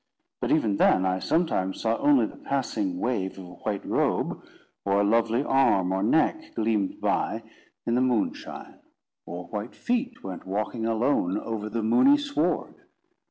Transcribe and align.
But, 0.39 0.49
even 0.51 0.77
then, 0.77 1.05
I 1.05 1.19
sometimes 1.19 1.81
saw 1.81 1.95
only 1.97 2.25
the 2.25 2.35
passing 2.35 2.97
wave 2.99 3.37
of 3.37 3.45
a 3.45 3.49
white 3.53 3.85
robe; 3.85 4.41
or 4.83 4.99
a 4.99 5.03
lovely 5.03 5.43
arm 5.43 5.91
or 5.91 6.01
neck 6.01 6.55
gleamed 6.55 6.99
by 6.99 7.43
in 7.85 7.93
the 7.93 8.01
moonshine; 8.01 8.79
or 9.27 9.45
white 9.49 9.75
feet 9.75 10.23
went 10.23 10.47
walking 10.47 10.87
alone 10.87 11.37
over 11.37 11.69
the 11.69 11.83
moony 11.83 12.17
sward. 12.17 12.73